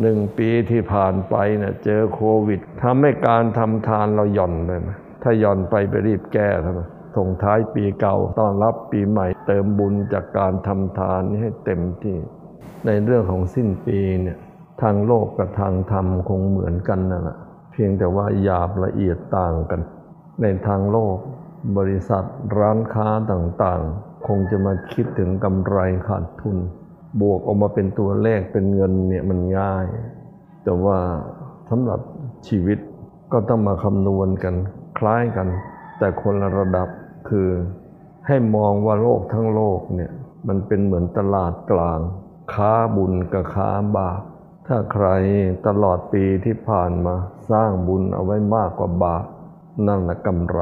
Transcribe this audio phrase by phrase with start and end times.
[0.00, 4.88] หนึ่งปีที่ผ่านไปเนี่ยเจอโควิดทำให้การทำทานเราหย่อนไปไหม
[5.22, 6.80] ถ้าหย่อนไปไปรีบแก้ทำไม
[7.16, 12.16] ส่งท้ายปีเก่าต้อนรับปีใหม่ เติมบุญจากการทำทานนี้ให้เต็มที่
[12.86, 14.38] ในเรื่องของสิ้นปีเนี่ย
[14.82, 17.36] ทางโลกกับทางธรรมคงเหมือนกันนั่นแหละ
[17.72, 19.80] เพียงแต่ว่าหยาบละเอียดต่างกัน
[20.42, 21.16] ในทางโลก
[21.78, 22.24] บริษัท
[22.58, 26.56] ร้านค้าต่างๆ คงจะมาคิดถึงกำไรขาดทุน
[27.20, 29.86] บวกออกมาเป็นตัวเลขเป็นเงินเนี่ยมันง่าย
[30.64, 30.98] แต่ว่า
[31.70, 32.00] สำหรับ
[32.48, 32.78] ชีวิต
[33.32, 34.54] ก็ต้องมาคำนวณกัน
[34.98, 35.48] คล้ายกัน
[35.98, 36.88] แต่คนละระดับ
[37.28, 37.48] คือ
[38.26, 40.12] ให้มองว่าโลกทั้งโลกเนี่ย
[40.48, 42.00] มันเป็นเหมือนตลาดกลาง
[42.52, 44.20] ค้าบุญกับค้าบาป
[44.66, 45.06] ถ้าใคร
[45.66, 47.14] ตลอดปีที่ผ่านมา
[47.50, 49.24] สร้างบุญเอาไว้มากกว่าบาป
[49.86, 50.60] นั่นแหละกำไร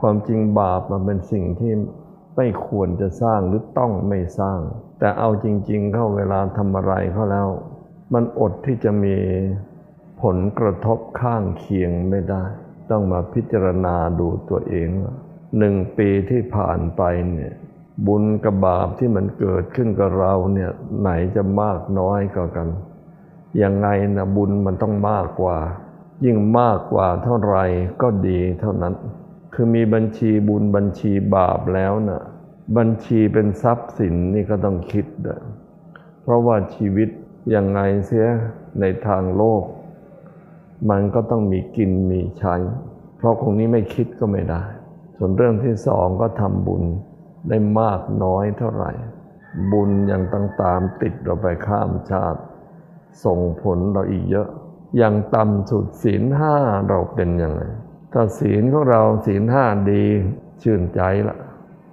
[0.00, 1.72] ความจริงบาปมันเป็นสิ่งที่
[2.38, 4.60] ไม่ควรจะสร้างหรือต้องไม่สร้าง
[4.98, 7.48] แต่เอาจริง ๆ เข้าเวลาทำอะไรเข้าแล้ว
[8.14, 9.16] มันอดที่จะมี
[10.22, 12.44] ผลกระทบข้างเคียงไม่ได้
[12.90, 14.88] ต้องมาพิจารณาดูตัวเอง
[15.58, 17.52] หนึ่งปีที่ผ่านไปเนี่ย
[18.06, 22.68] บุญกับบาปที่มันเกิดขึ้นกับเราเนี่ยไหนจะมากน้อยกว่ากัน
[23.62, 25.58] ยังไงนะบุญมันต้องมากกว่า
[26.24, 27.64] ยิ่งมากกว่าเท่าไหร่
[28.02, 28.94] ก็ดีเท่านั้น
[29.60, 32.22] คือมีบัญชีบุญบัญชีบาปแล้วนะ่ะ
[32.76, 35.42] บัญชีเป็นทรัพย์สินนี่ก็ต้องคิดด้วย
[36.22, 37.08] เพราะว่าชีวิต
[37.54, 38.26] ยังไงเสีย
[38.80, 39.64] ในทางโลก
[40.90, 42.54] มันก็ต้องมีกินมีใช้
[43.16, 44.64] เพราะคงนี้ไม่คิดก็ไม่ได้
[45.16, 46.84] ส่วนเรื่องที่สองก็ทำบุญ
[47.48, 48.92] ได้มากน้อยเท่าไหร่
[49.72, 52.40] บุญยังต้องตามติดเราไปข้ามชาติ
[53.24, 54.48] ส่งผลเราอีกเยอะ
[54.96, 56.54] อย่างต่ำสุดศีลห้า
[56.88, 57.62] เราเป็นยังไง
[58.12, 60.04] ถ้าศีลของเราศีลห้าดี
[60.62, 61.36] ชื่นใจละ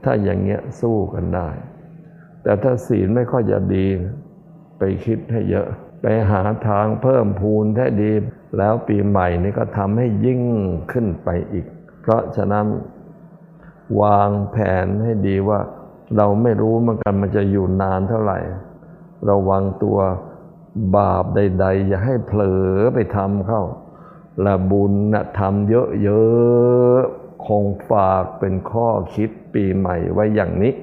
[0.03, 1.49] ถ้าอย่างเงี้ยสู้กันได้
[2.43, 3.87] แต่ถ้าศีลไม่ค่อยจะดี
[4.77, 5.67] ไปคิดให้เยอะ
[6.01, 8.11] ไปหาทางเพิ่มพูนให้ดี
[8.57, 10.41] แล้วปีใหม่นี้ก็ทำให้ยิ่ง
[10.91, 11.65] ขึ้นไปอีก
[12.01, 12.65] เพราะฉะนั้น
[14.01, 15.59] วางแผนให้ดีว่า
[16.17, 18.39] เราไม่รู้มือนกันมันจะอยู่นานเท่าไหร่
[19.29, 19.97] ระวังตัว
[20.95, 23.61] บาปใด ๆ อย่าให้เผลอไปทำเข้า
[24.41, 30.73] และบุญนะทำเยอะๆ คงฝากเป็นข้อคิดปีใหม่ไว้อย่างนี้